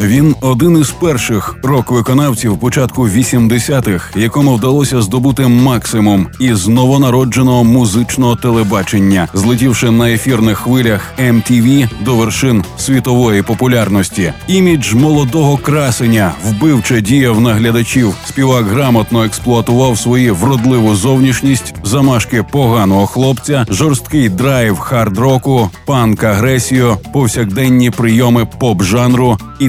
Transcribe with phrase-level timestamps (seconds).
[0.00, 9.28] Він один із перших рок-виконавців початку 80-х, якому вдалося здобути максимум із новонародженого музичного телебачення,
[9.34, 14.32] злетівши на ефірних хвилях MTV до вершин світової популярності.
[14.46, 18.14] Імідж молодого красення вбивче діяв на глядачів.
[18.28, 27.90] Співак грамотно експлуатував свою вродливу зовнішність, замашки поганого хлопця, жорсткий драйв хард-року, панк агресію, повсякденні
[27.90, 29.68] прийоми поп-жанру і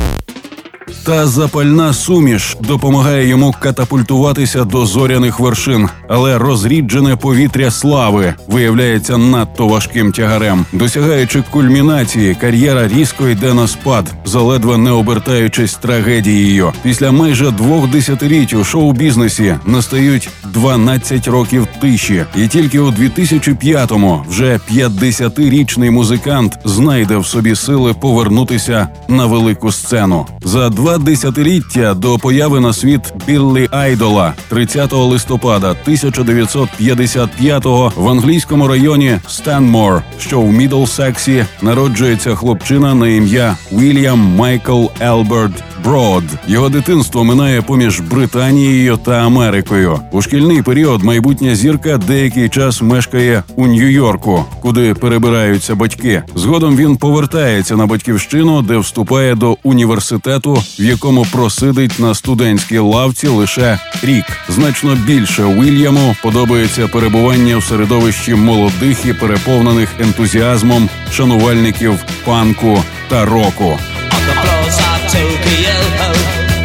[1.03, 9.67] Та запальна суміш допомагає йому катапультуватися до зоряних вершин, але розріджене повітря слави виявляється надто
[9.67, 10.65] важким тягарем.
[10.73, 16.73] Досягаючи кульмінації, кар'єра різко йде на спад, заледве не обертаючись трагедією.
[16.83, 24.59] Після майже двох десятиліть у шоу-бізнесі настають 12 років тиші, і тільки у 2005-му вже
[24.71, 30.25] 50-річний музикант знайде в собі сили повернутися на велику сцену.
[30.43, 39.17] За два десятиліття до появи на світ Біллі Айдола 30 листопада 1955-го в англійському районі
[39.27, 46.23] Станмор, що в Мідлсексі, народжується хлопчина на ім'я Вільям Майкл Елберт Брод.
[46.47, 49.99] Його дитинство минає поміж Британією та Америкою.
[50.11, 56.23] У шкільний період майбутня зірка деякий час мешкає у Нью-Йорку, куди перебираються батьки.
[56.35, 63.27] Згодом він повертається на батьківщину, де вступає до університету, в якому просидить на студентській лавці
[63.27, 64.25] лише рік.
[64.49, 73.79] Значно більше Уільяму подобається перебування в середовищі молодих і переповнених ентузіазмом шанувальників панку та року.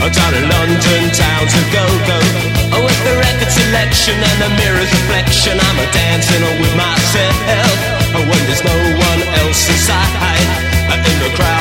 [0.03, 1.29] oh, down London to.
[2.75, 7.77] Oh, the record selection and the mirror's reflection, I'm a dancing with myself.
[8.15, 8.77] Oh, when there's no
[9.11, 10.49] one else inside,
[10.93, 11.56] uh, in the crowded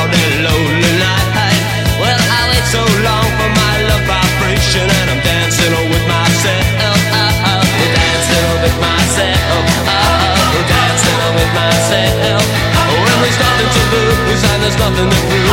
[14.66, 15.45] there's nothing to prove,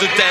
[0.00, 0.25] to take.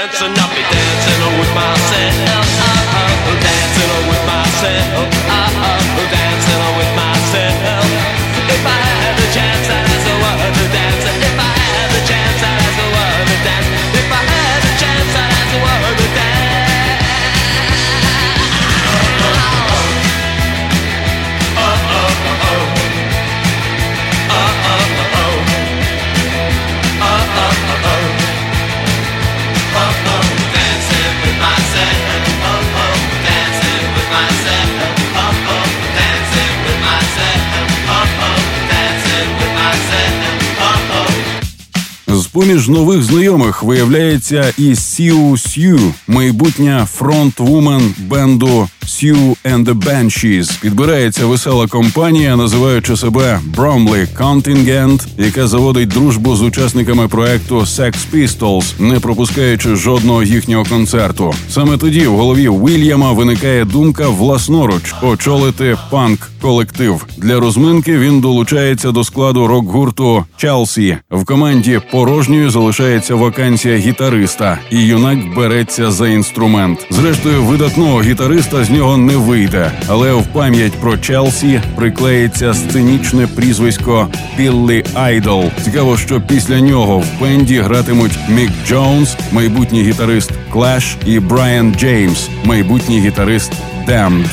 [42.66, 50.62] З-поміж нових знайомих виявляється і Сіу Сью, майбутня фронтвумен бенду Sue and the Banshees.
[50.62, 58.66] Підбирається весела компанія, називаючи себе Bromley Contingent, яка заводить дружбу з учасниками проекту Sex Pistols,
[58.80, 61.34] не пропускаючи жодного їхнього концерту.
[61.50, 67.06] Саме тоді в голові Вільяма виникає думка власноруч очолити панк колектив.
[67.18, 70.98] Для розминки він долучається до складу рок-гурту Челсі.
[71.12, 76.88] В команді порожньою залишається вакансія гітариста, і юнак береться за інструмент.
[76.90, 84.08] Зрештою, видатного гітариста з нього не вийде, але в пам'ять про Челсі приклеїться сценічне прізвисько
[84.38, 85.44] Біллі Айдол.
[85.64, 92.30] Цікаво, що після нього в бенді гратимуть Мік Джонс, майбутній гітарист Clash і Брайан Джеймс,
[92.44, 93.52] майбутній гітарист
[93.88, 94.30] Damned.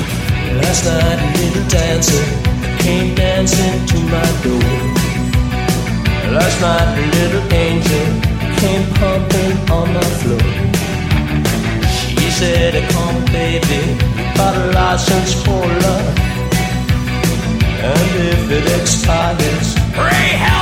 [0.61, 1.23] Last night
[1.75, 2.25] dancer
[2.85, 4.81] came dancing to my door.
[6.32, 8.06] Last night a little angel
[8.61, 10.49] came pumping on the floor.
[12.00, 13.82] She said, "Come, baby,
[14.34, 16.19] got a license for love,
[17.90, 20.62] and if it expires, pray help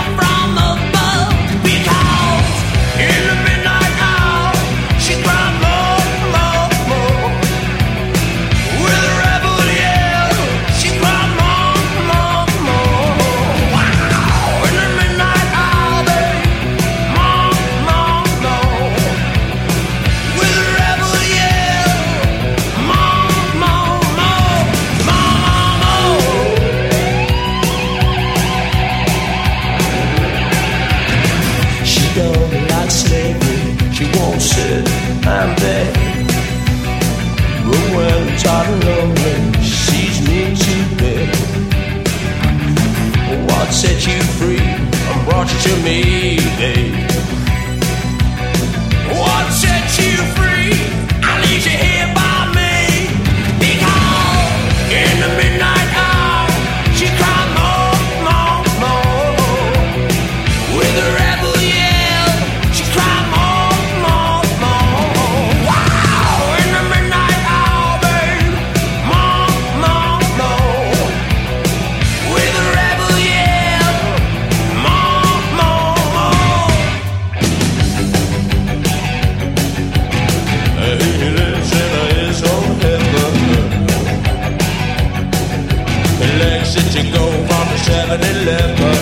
[86.70, 88.96] since you go from the 7 Eleven.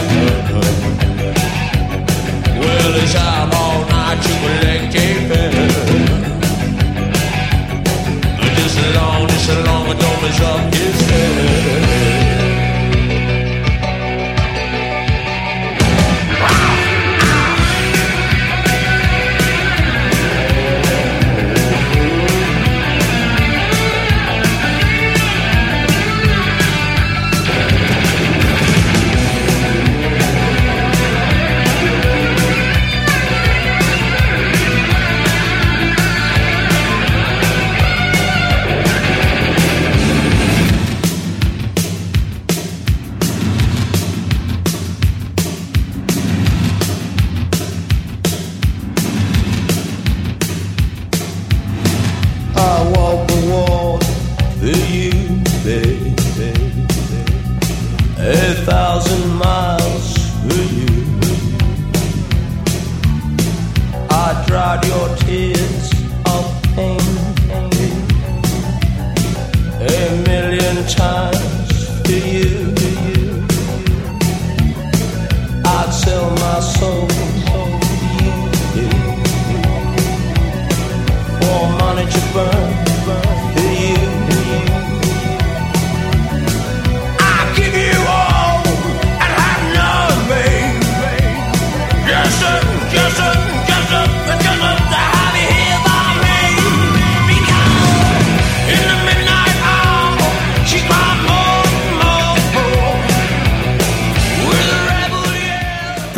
[2.61, 5.67] Well, it's out all night, you a lanky fella.
[8.57, 11.08] This long, this long, I don't mess up, it's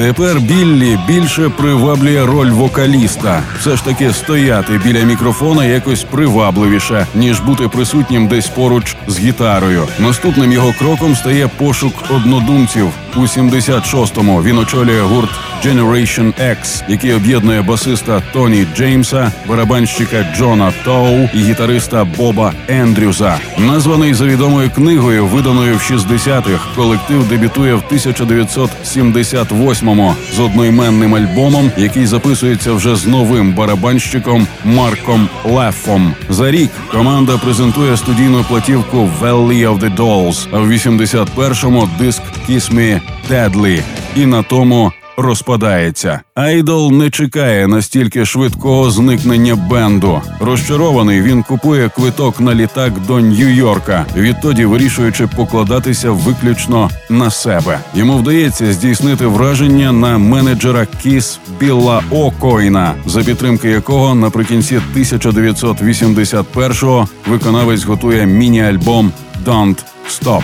[0.00, 3.42] Тепер Біллі більше приваблює роль вокаліста.
[3.58, 9.88] Все ж таки стояти біля мікрофона якось привабливіше, ніж бути присутнім десь поруч з гітарою.
[9.98, 12.90] Наступним його кроком стає пошук однодумців.
[13.16, 15.30] У 76-му він очолює гурт
[15.64, 23.38] Generation X, який об'єднує басиста Тоні Джеймса, барабанщика Джона Тоу і гітариста Боба Ендрюса.
[23.58, 32.06] Названий за відомою книгою, виданою в 60-х, колектив дебютує в 1978-му з одноіменним альбомом, який
[32.06, 36.14] записується вже з новим барабанщиком Марком Леффом.
[36.28, 42.74] За рік команда презентує студійну платівку «Valley of the Dolls», а в 81-му диск «Kiss
[42.74, 43.00] Me
[43.30, 43.82] Deadly».
[44.16, 46.20] І на тому розпадається.
[46.34, 50.22] Айдол не чекає настільки швидкого зникнення бенду.
[50.40, 57.78] Розчарований він купує квиток на літак до Нью-Йорка, відтоді вирішуючи покладатися виключно на себе.
[57.94, 67.84] Йому вдається здійснити враження на менеджера Кіс Білла Окойна, за підтримки якого наприкінці 1981-го виконавець
[67.84, 69.12] готує міні-альбом
[69.46, 70.42] «Don't Stop».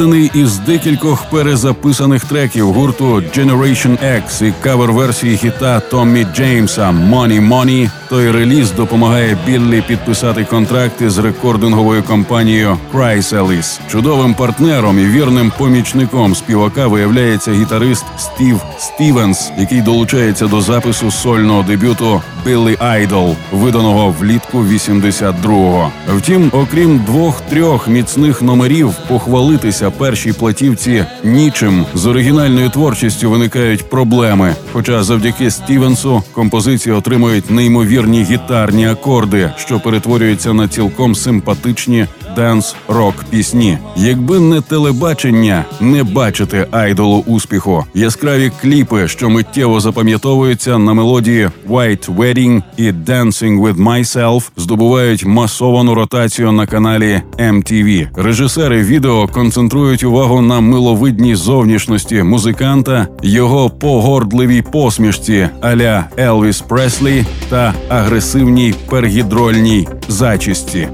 [0.00, 7.90] Складений із декількох перезаписаних треків гурту Generation X і кавер-версії хіта Томмі Джеймса «Money Money».
[8.08, 13.80] Той реліз допомагає Біллі підписати контракти з рекординговою компанією Chrysalis.
[13.90, 21.62] Чудовим партнером і вірним помічником співака виявляється гітарист Стів Стівенс, який долучається до запису сольного
[21.62, 25.90] дебюту Біллі Айдол, виданого влітку 82-го.
[26.16, 34.54] Втім, окрім двох-трьох міцних номерів, похвалитися першій платівці нічим з оригінальною творчістю виникають проблеми.
[34.72, 42.06] Хоча завдяки Стівенсу композиції отримують неймовірні гітарні акорди, що перетворюються на цілком симпатичні
[42.36, 43.78] денс рок пісні.
[43.96, 52.16] Якби не телебачення, не бачити айдолу успіху, яскраві кліпи, що миттєво запам'ятовуються на мелодії «White
[52.16, 58.08] Wedding» і «Dancing with Myself» здобувають масовану ротацію на каналі MTV.
[58.14, 67.74] Режисери відео концентрують увагу на миловидній зовнішності музиканта, його погордливій посмішці аля Елвіс Преслі та
[67.88, 70.88] агресивній пергідрольній зачісті.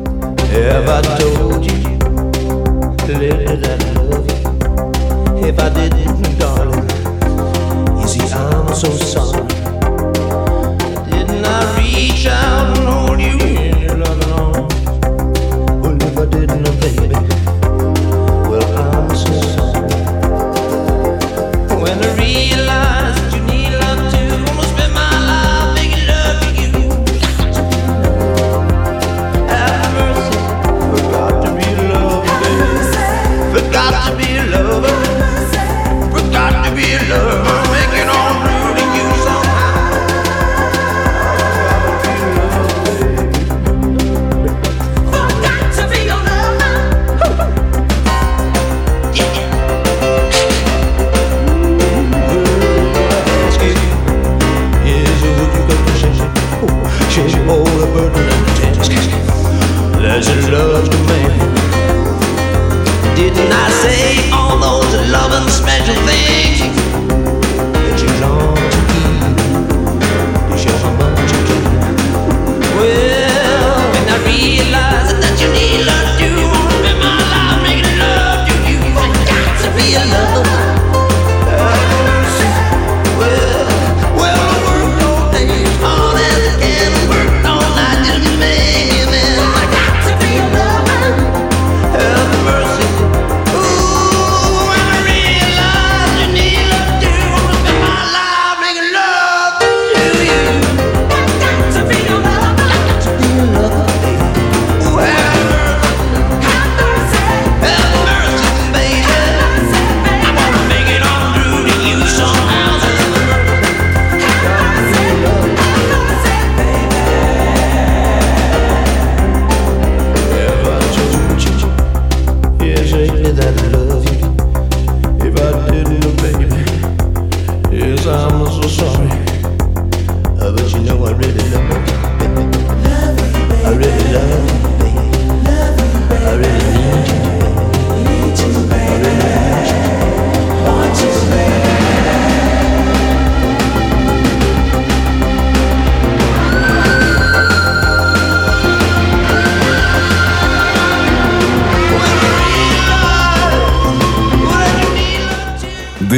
[5.49, 6.06] If I told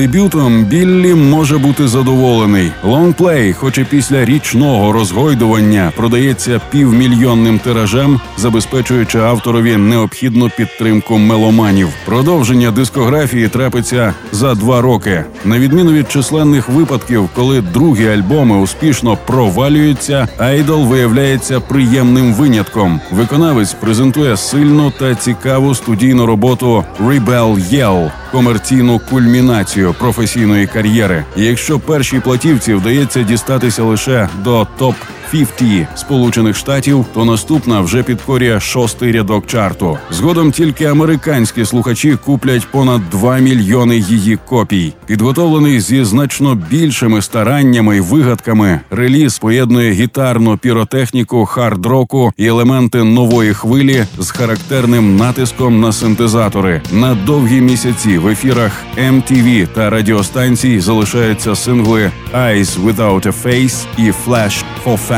[0.09, 2.73] Дебютом Біллі може бути задоволений.
[2.85, 11.88] Лонгплей, хоч і після річного розгойдування, продається півмільйонним тиражем, забезпечуючи авторові необхідну підтримку меломанів.
[12.05, 15.25] Продовження дискографії трапиться за два роки.
[15.44, 23.01] На відміну від численних випадків, коли другі альбоми успішно провалюються, айдол виявляється приємним винятком.
[23.11, 31.25] Виконавець презентує сильну та цікаву студійну роботу «Rebel Yell», комерційну кульмінацію професійної кар'єри.
[31.37, 34.95] І Якщо першій платівці вдається дістатися лише до топ
[35.31, 39.99] 50 Сполучених Штатів, то наступна вже підкорює шостий рядок чарту.
[40.11, 44.93] Згодом тільки американські слухачі куплять понад 2 мільйони її копій.
[45.07, 48.81] Підготовлений зі значно більшими стараннями і вигадками.
[48.91, 56.83] Реліз поєднує гітарну піротехніку, хард-року і елементи нової хвилі з характерним натиском на синтезатори.
[56.93, 64.12] На довгі місяці в ефірах MTV та радіостанцій залишаються сингли «Eyes Without a Face» і
[64.27, 65.17] «Flash for Fans».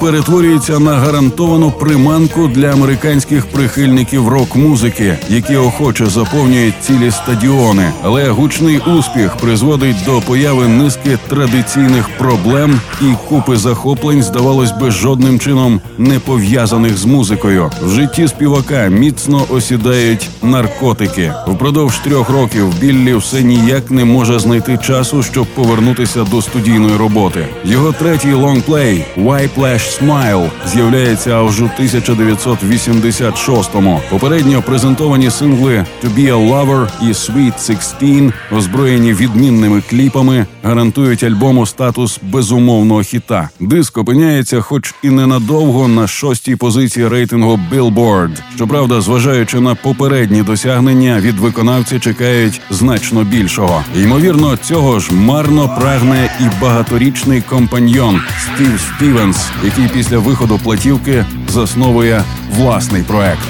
[0.00, 7.92] перетворюється на гарантовану приманку для американських прихильників рок-музики, які охоче заповнюють цілі стадіони.
[8.02, 15.40] Але гучний успіх призводить до появи низки традиційних проблем і купи захоплень, здавалось би, жодним
[15.40, 17.70] чином не пов'язаних з музикою.
[17.82, 21.32] В житті співака міцно осідають наркотики.
[21.46, 27.46] Впродовж трьох років Біллі все ніяк не може знайти часу, щоб повернутися до студійної роботи.
[27.64, 34.00] Його третій лонгплей «Why Flash Smile» з'являється аж у 1986-му.
[34.10, 37.52] Попередньо презентовані сингли «To Be a Lover» і «Sweet
[38.00, 43.48] 16», озброєні відмінними кліпами, гарантують альбому статус безумовного хіта.
[43.60, 48.30] Диск опиняється, хоч і ненадовго, на шостій позиції рейтингу Billboard.
[48.56, 53.84] Щоправда, зважаючи на попередні досягнення, від виконавця чекають значно більшого.
[53.96, 62.22] Ймовірно, цього ж марно прагне і багаторічний компаньйон Стів Стівенс, який після виходу платівки засновує
[62.56, 63.48] власний проект.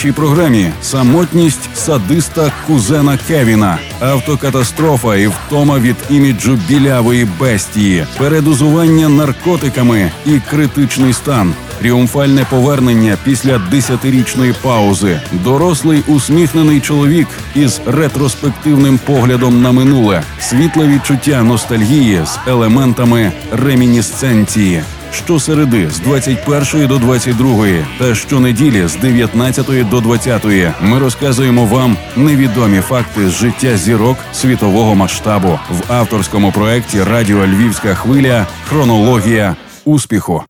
[0.00, 10.12] Нашій програмі самотність садиста кузена Кевіна, автокатастрофа і втома від іміджу білявої бестії, передозування наркотиками
[10.26, 11.54] і критичний стан.
[11.78, 21.42] Тріумфальне повернення після десятирічної паузи, дорослий усміхнений чоловік із ретроспективним поглядом на минуле, світле відчуття
[21.42, 24.82] ностальгії з елементами ремінісценції.
[25.12, 27.66] Щосереди з 21 до 22
[27.98, 30.46] та щонеділі з 19 до 20
[30.80, 37.94] ми розказуємо вам невідомі факти з життя зірок світового масштабу в авторському проєкті Радіо Львівська
[37.94, 40.42] хвиля Хронологія успіху.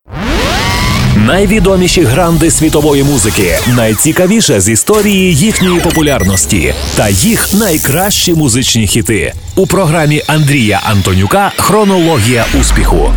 [1.16, 9.66] Найвідоміші гранди світової музики, найцікавіше з історії їхньої популярності та їх найкращі музичні хіти у
[9.66, 13.12] програмі Андрія Антонюка Хронологія успіху.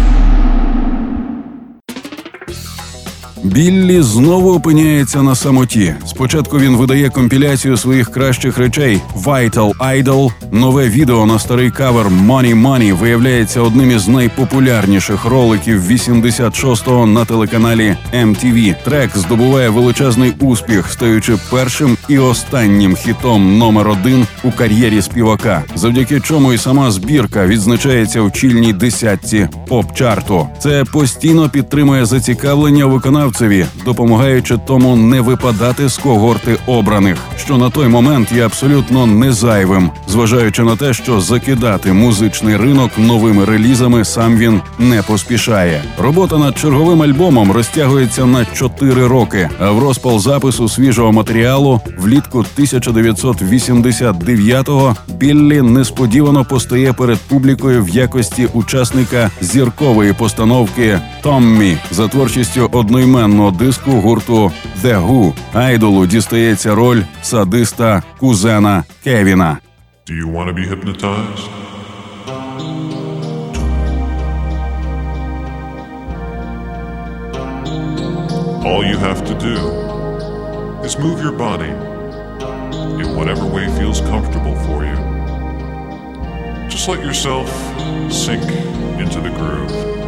[3.43, 5.95] Біллі знову опиняється на самоті.
[6.06, 10.32] Спочатку він видає компіляцію своїх кращих речей Vital Idol.
[10.51, 17.97] Нове відео на старий кавер Money Money виявляється одним із найпопулярніших роликів 86-го на телеканалі
[18.13, 18.75] MTV.
[18.84, 26.19] Трек здобуває величезний успіх, стаючи першим і останнім хітом номер один у кар'єрі співака, завдяки
[26.19, 30.47] чому і сама збірка відзначається в чільній десятці поп-чарту.
[30.60, 32.86] Це постійно підтримує зацікавлення
[33.34, 39.34] виконавцеві, допомагаючи тому не випадати з когорти обраних, що на той момент є абсолютно не
[39.34, 45.84] зайвим, зважаючи на те, що закидати музичний ринок новими релізами сам він не поспішає.
[46.00, 52.46] Робота над черговим альбомом розтягується на 4 роки, а в розпал запису свіжого матеріалу влітку
[52.58, 63.23] 1989-го Біллі несподівано постає перед публікою в якості учасника зіркової постановки Томмі за творчістю одноіменного
[63.52, 64.52] диску гурту
[64.84, 65.34] The Who.
[65.54, 69.58] Айдолу дістається роль садиста кузена Кевіна.
[70.08, 71.48] Do you want to be hypnotized?
[78.70, 79.58] All you have to do
[80.88, 81.74] is move your body
[83.02, 84.98] in whatever way feels comfortable for you.
[86.74, 87.48] Just let yourself
[88.12, 88.44] sink
[89.04, 90.03] into the groove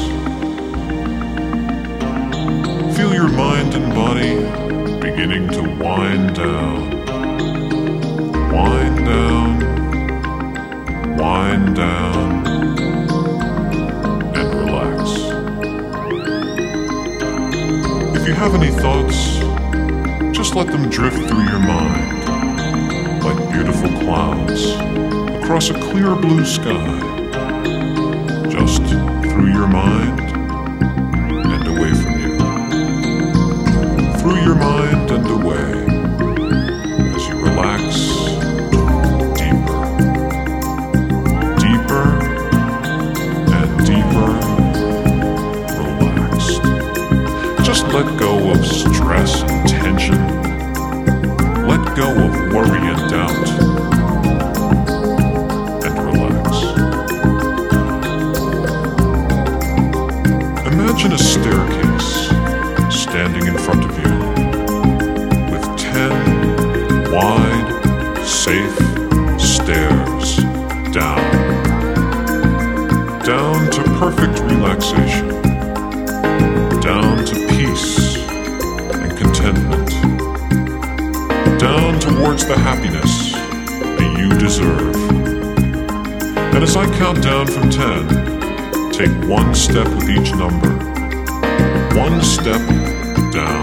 [2.97, 4.35] Feel your mind and body
[4.99, 6.89] beginning to wind down.
[8.51, 9.59] Wind down,
[11.17, 12.43] wind down,
[18.41, 19.37] have any thoughts,
[20.35, 22.23] just let them drift through your mind
[23.23, 24.71] like beautiful clouds
[25.43, 26.99] across a clear blue sky.
[28.49, 30.20] Just through your mind
[73.31, 75.29] Down to perfect relaxation.
[76.81, 79.89] Down to peace and contentment
[81.57, 84.95] down towards the happiness that you deserve.
[86.53, 90.71] And as I count down from 10, take one step with each number,
[91.95, 92.59] one step
[93.31, 93.60] down.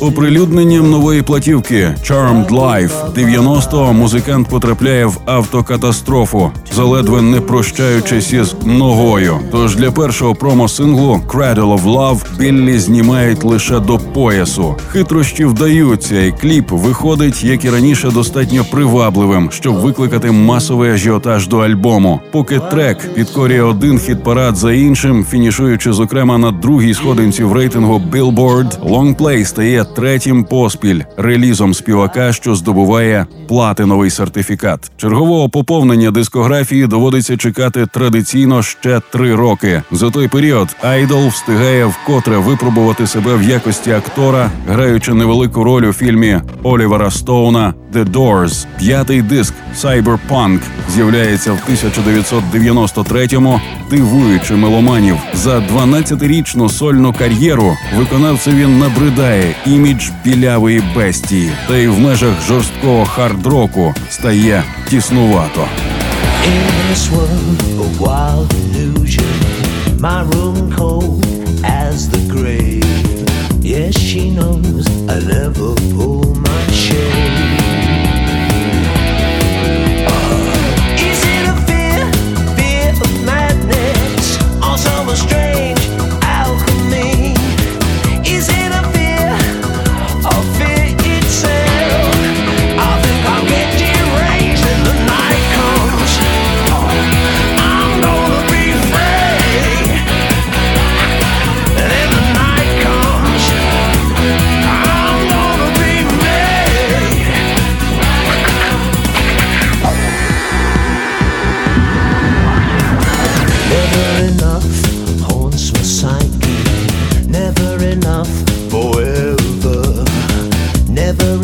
[0.00, 9.38] Оприлюдненням нової платівки Charmed Life 90-го музикант потрапляє в автокатастрофу, заледве не прощаючись із ногою.
[9.52, 14.74] Тож для першого промо-синглу Cradle of Love Біллі знімають лише до поясу.
[14.88, 21.58] Хитрощі вдаються, і кліп виходить, як і раніше, достатньо привабливим, щоб викликати масовий ажіотаж до
[21.58, 22.20] альбому.
[22.30, 28.90] Поки трек підкорює один хіт-парад за іншим, фінішуючи зокрема на другій сходинці в рейтингу Billboard,
[28.90, 34.90] Long стає третім поспіль релізом співака, що здобуває платиновий сертифікат.
[34.96, 39.82] Чергового поповнення дискографії доводиться чекати традиційно ще три роки.
[39.90, 45.92] За той період Айдол встигає вкотре випробувати себе в якості актора, граючи невелику роль у
[45.92, 48.66] фільмі Олівера Стоуна «The Doors».
[48.78, 50.60] П'ятий диск «Cyberpunk»
[50.94, 57.76] з'являється в 1993-му, дивуючи меломанів за 12-річну сольну кар'єру.
[57.96, 65.68] Виконавцеві набридає імідж білявої бестії, та й в межах жорсткого хард-року стає тіснувато.
[66.42, 69.26] In this world of wild illusion,
[70.00, 71.09] my room cold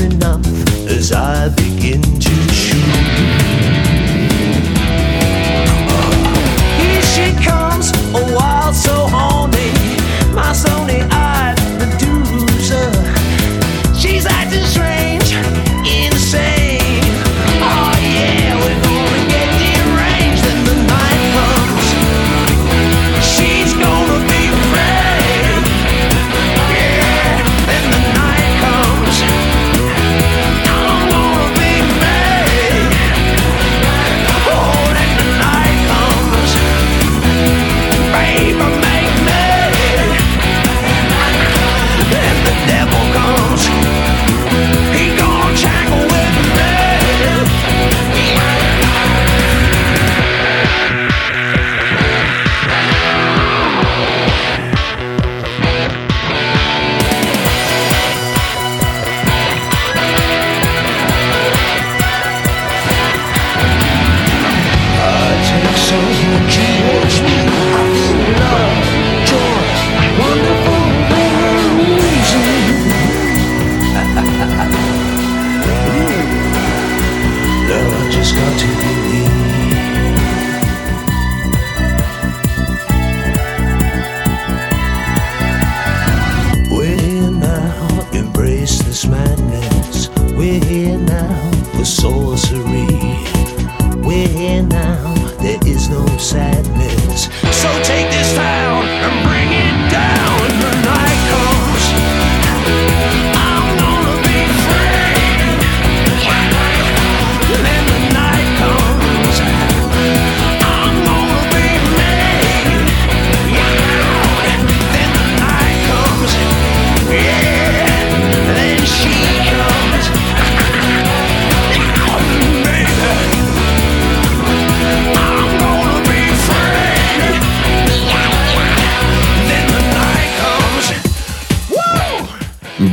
[0.00, 0.46] enough
[0.88, 2.45] as I begin to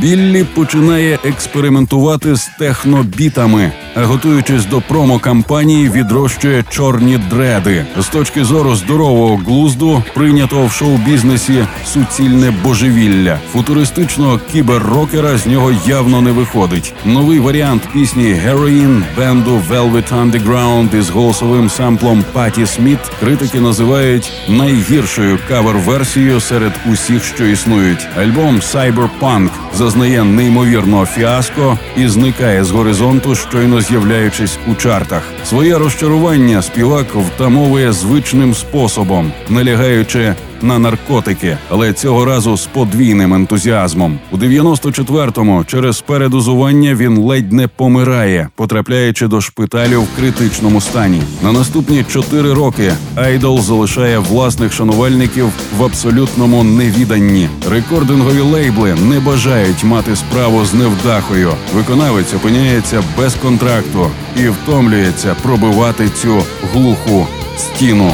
[0.04, 7.86] Біллі починає експериментувати з технобітами, готуючись до промо-кампанії, відрощує чорні дреди.
[7.98, 13.38] З точки зору здорового глузду, прийнятого в шоу-бізнесі суцільне божевілля.
[13.52, 16.94] Футуристичного кіберрокера з нього явно не виходить.
[17.04, 25.38] Новий варіант пісні Heroin бенду Velvet Underground із голосовим самплом Паті Сміт критики називають найгіршою
[25.48, 28.06] кавер-версією серед усіх, що існують.
[28.18, 35.33] Альбом Cyberpunk зазнає неймовірного фіаско і зникає з горизонту, щойно з'являючись у чартах.
[35.44, 44.18] Своє розчарування співак втамовує звичним способом, налягаючи на наркотики, але цього разу з подвійним ентузіазмом.
[44.30, 51.22] У 94-му через передозування він ледь не помирає, потрапляючи до шпиталю в критичному стані.
[51.42, 55.46] На наступні чотири роки Айдол залишає власних шанувальників
[55.78, 57.48] в абсолютному невіданні.
[57.70, 61.50] Рекордингові лейбли не бажають мати справу з невдахою.
[61.74, 67.26] Виконавець опиняється без контракту і втомлюється пробивати цю глуху
[67.58, 68.12] стіну.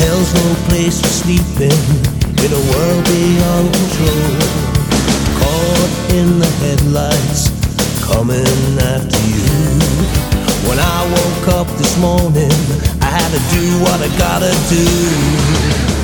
[0.00, 1.80] Hell's no place for sleeping
[2.44, 4.32] in a world beyond control.
[5.40, 7.42] Caught in the headlights,
[8.08, 9.50] coming after you.
[10.68, 12.56] When I woke up this morning,
[13.06, 14.86] I had to do what I gotta do.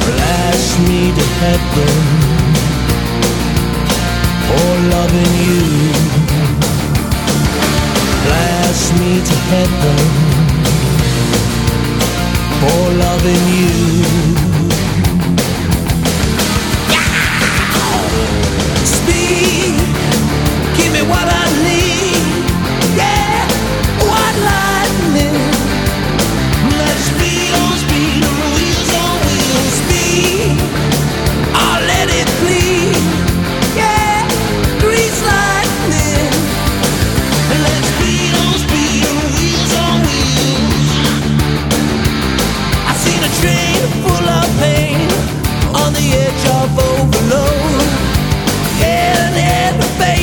[0.06, 2.26] Blast me to heaven
[4.47, 5.64] for loving you.
[8.24, 9.99] Blast me to heaven
[12.61, 13.76] for loving you.
[18.97, 19.74] Speed,
[20.76, 21.65] give me what I need.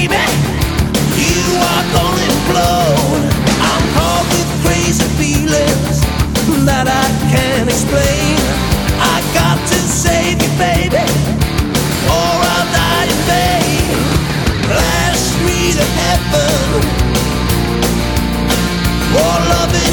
[0.08, 0.36] Baby,
[1.16, 3.24] you are gonna implode.
[3.70, 6.02] I'm caught with crazy feelings
[6.66, 8.38] that I can't explain.
[9.00, 11.06] I got to save you, baby,
[12.10, 13.54] or I'll die in vain.
[15.96, 16.54] Heaven
[19.50, 19.93] loving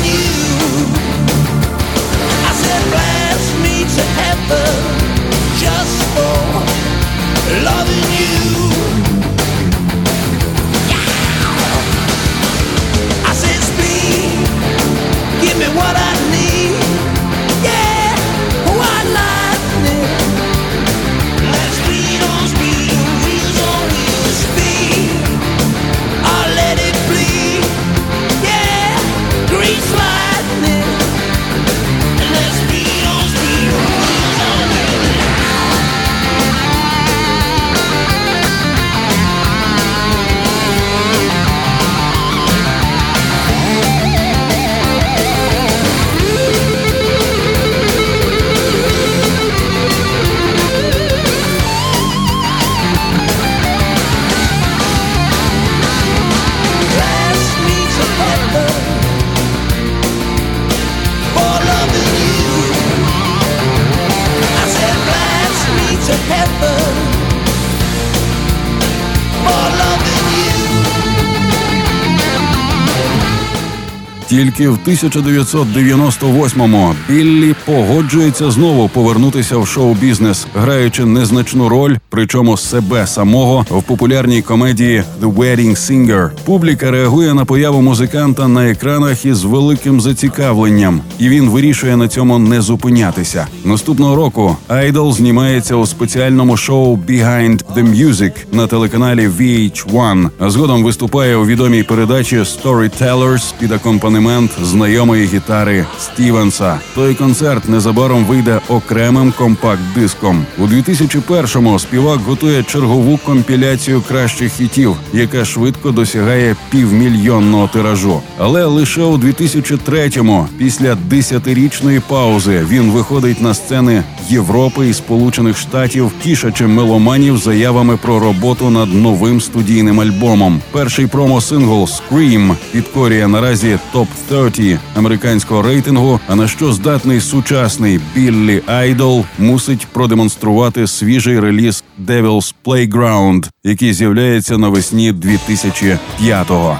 [74.40, 83.66] Тільки в 1998-му Біллі погоджується знову повернутися в шоу-бізнес, граючи незначну роль, причому себе самого
[83.70, 86.30] в популярній комедії «The Wedding Singer».
[86.44, 92.38] Публіка реагує на появу музиканта на екранах із великим зацікавленням, і він вирішує на цьому
[92.38, 93.46] не зупинятися.
[93.64, 100.84] Наступного року Айдол знімається у спеціальному шоу «Behind the Music» на телеканалі VH1, а згодом
[100.84, 104.29] виступає у відомій передачі «Storytellers» під акомпанемент
[104.62, 106.78] знайомої гітари Стівенса.
[106.94, 110.44] Той концерт незабаром вийде окремим компакт-диском.
[110.58, 118.22] У 2001-му співак готує чергову компіляцію кращих хітів, яка швидко досягає півмільйонного тиражу.
[118.38, 126.12] Але лише у 2003-му, після десятирічної паузи, він виходить на сцени Європи і Сполучених Штатів,
[126.22, 130.60] тішачи меломанів заявами про роботу над новим студійним альбомом.
[130.70, 136.20] Перший промо-сингл «Scream» підкорює наразі топ 30 американського рейтингу.
[136.28, 144.58] А на що здатний сучасний Біллі Айдол мусить продемонструвати свіжий реліз «Devil's Playground», який з'являється
[144.58, 146.78] навесні 2005-го.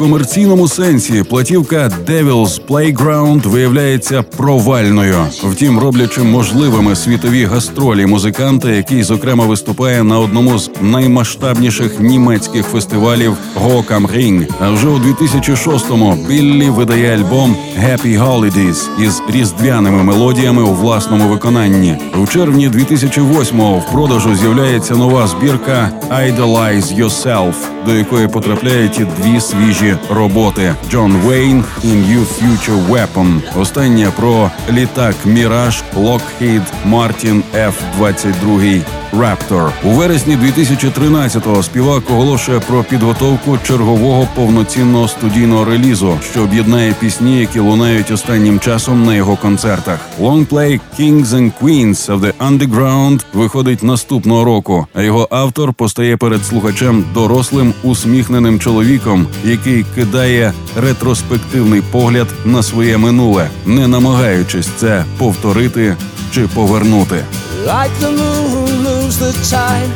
[0.00, 5.16] Комерційному сенсі платівка Devil's Playground виявляється провальною.
[5.44, 13.36] Втім, роблячи можливими світові гастролі музиканта, який зокрема виступає на одному з наймасштабніших німецьких фестивалів
[13.54, 14.46] Гокам Рінг.
[14.60, 21.96] А вже у 2006-му Біллі видає альбом Happy Holidays із різдвяними мелодіями у власному виконанні.
[22.22, 27.54] У червні 2008-го в продажу з'являється нова збірка Idolize Yourself,
[27.86, 33.40] до якої потрапляють і дві свіжі роботи John Wayne і New Future Weapon.
[33.60, 38.82] Остання про літак Міраж Lockheed Martin F-22
[39.12, 39.70] Raptor.
[39.84, 47.58] У вересні 2013-го співак оголошує про підготовку чергового повноцінного студійного релізу, що об'єднає пісні, які
[47.58, 50.00] лунають останнім часом на його концертах.
[50.20, 56.44] Лонгплей Kings and Queens of the Underground виходить наступного року, а його автор постає перед
[56.44, 65.96] слухачем дорослим усміхненим чоловіком, який кидає ретроспективний погляд на своє минуле, не намагаючись це повторити
[66.34, 67.24] чи повернути.
[67.66, 69.92] Like the moon moves the tide,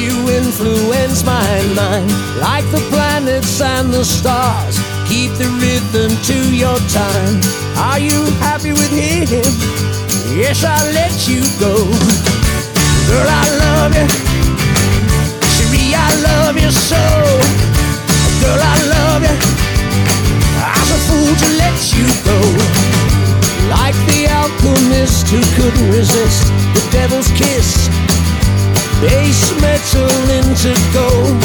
[0.00, 1.50] you influence my
[1.80, 2.10] mind.
[2.48, 4.74] Like the planets and the stars,
[5.08, 7.36] keep the rhythm to your time.
[7.88, 9.52] Are you happy with him?
[10.40, 11.74] Yes, I'll let you go.
[13.08, 14.08] Girl, I love you.
[15.54, 17.71] Cherie, I love you so.
[18.42, 19.38] Girl, I love you.
[20.58, 22.38] I was a fool to let you go.
[23.70, 27.86] Like the alchemist who couldn't resist the devil's kiss.
[28.98, 30.10] Base metal
[30.42, 31.38] into gold.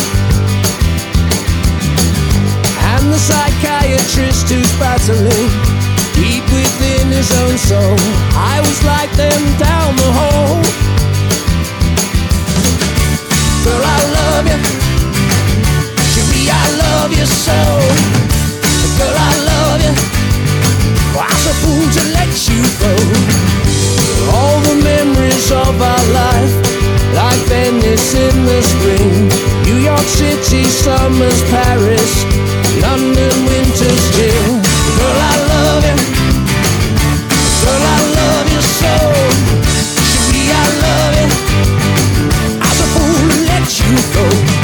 [2.81, 5.53] And the psychiatrist who's battling
[6.17, 7.97] deep within his own soul.
[8.33, 10.65] I was like them down the hall.
[13.63, 14.96] Girl, I love you.
[16.87, 17.59] Love you so.
[18.99, 19.93] Girl, I love you.
[21.19, 22.93] I was a fool to let you go.
[24.37, 26.53] All the memories of our life,
[27.19, 29.29] like Venice in the spring,
[29.67, 32.13] New York City summers, Paris,
[32.85, 34.49] London winters still.
[34.97, 35.97] Girl, I love you.
[37.63, 38.95] Girl, I love you so.
[40.07, 41.29] Cherie, I love you.
[42.61, 44.56] I was a fool to let you go.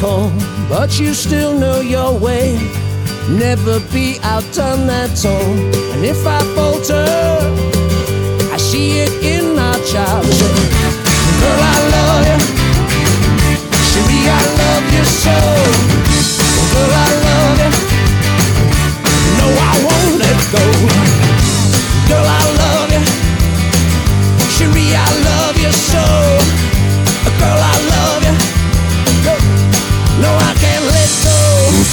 [0.00, 0.30] Call,
[0.68, 2.54] but you still know your way.
[3.28, 5.52] Never be outdone, that's all.
[5.92, 7.06] And if I falter,
[8.52, 10.56] I see it in our childhood.
[11.40, 12.38] Girl, I love you.
[13.88, 15.36] Cherie, I love you so.
[16.72, 17.70] Girl, I love you.
[19.38, 21.05] No, I won't let go.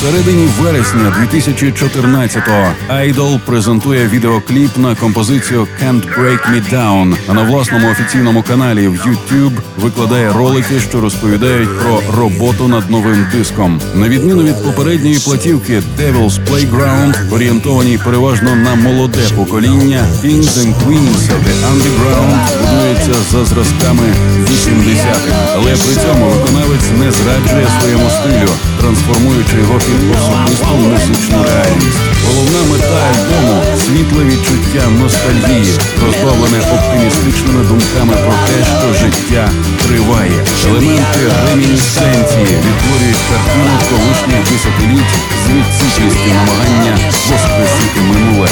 [0.04, 7.92] Середині вересня 2014-го Idol презентує відеокліп на композицію Can't Break Me Down, а на власному
[7.92, 13.82] офіційному каналі в YouTube викладає ролики, що розповідають про роботу над новим диском.
[13.96, 21.24] На відміну від попередньої платівки Devil's Playground, орієнтованій переважно на молоде покоління, Kings and Queens
[21.34, 24.14] of the Underground будується за зразками
[24.52, 28.52] 80-х, але при цьому виконавець не зраджує своєму стилю,
[28.82, 32.02] трансформуючи його під особисту музичну реальність.
[32.28, 35.74] Головна мета альбому світле відчуття ностальгії,
[36.06, 39.50] розбавлене оптимістичними думками про те, що життя
[39.84, 40.38] триває.
[40.68, 45.14] Елементи ремінісценції відтворюють картину колишніх десятиліть
[45.44, 46.94] з відсутністю намагання
[47.30, 48.48] воскресити минуле.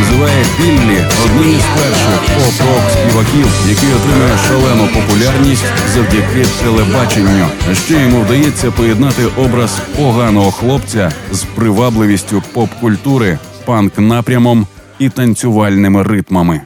[0.00, 7.46] Називає Біллі одним із перших поп-рок співаків, який отримує шалену популярність завдяки телебаченню.
[7.86, 14.66] Ще йому вдається поєднати образ поганого хлопця з привабливістю поп-культури, панк-напрямом
[14.98, 16.60] і танцювальними ритмами.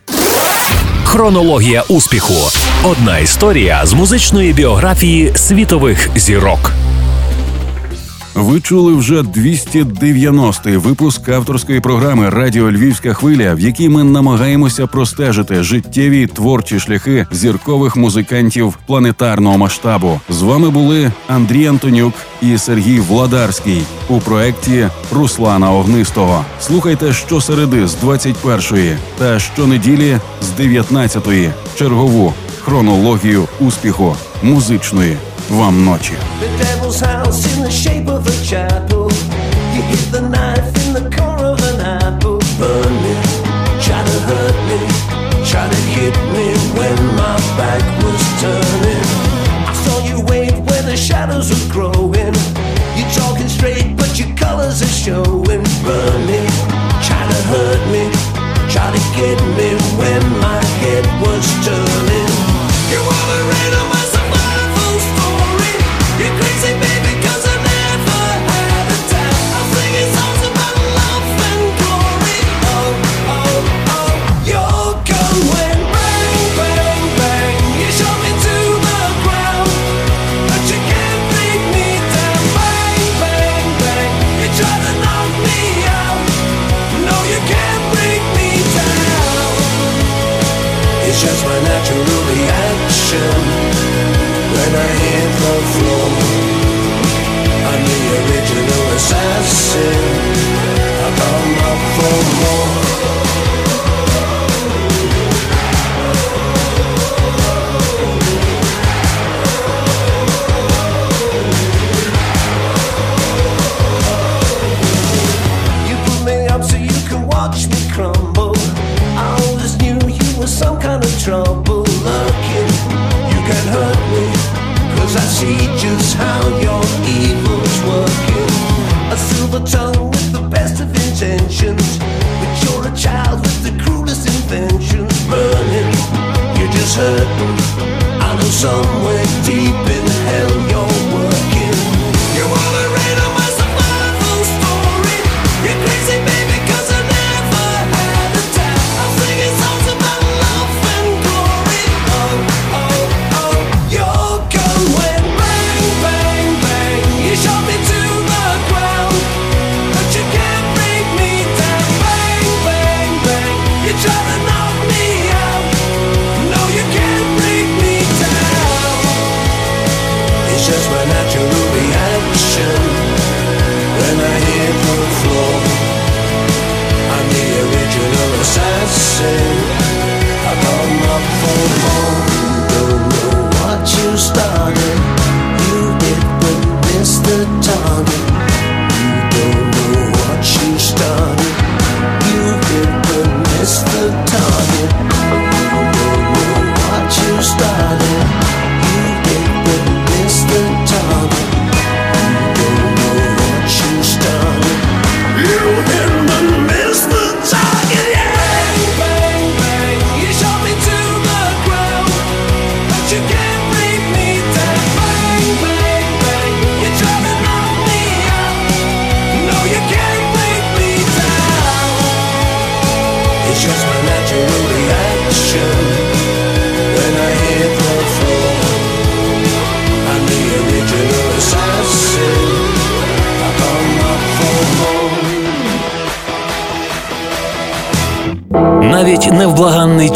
[1.05, 2.35] Хронологія успіху.
[2.85, 6.73] Одна історія з музичної біографії світових зірок.
[8.35, 15.63] Ви чули вже 290-й випуск авторської програми Радіо Львівська хвиля, в якій ми намагаємося простежити
[15.63, 20.21] життєві творчі шляхи зіркових музикантів планетарного масштабу.
[20.29, 26.45] З вами були Андрій Антонюк і Сергій Владарський у проєкті Руслана Огнистого.
[26.61, 35.17] Слухайте щосереди з 21-ї та щонеділі з 19-ї чергову хронологію успіху музичної.
[35.51, 36.15] вам ночи.
[45.55, 49.07] Try to hit me when my back was turning.
[49.71, 52.35] I saw you wave when the shadows were growing.
[52.99, 55.63] you talking straight, but your colors are showing.
[55.85, 56.27] Burn
[57.07, 58.05] try to hurt me,
[58.73, 59.69] try to get me
[60.01, 62.31] when my head was turning.
[62.91, 64.04] You were the rain on my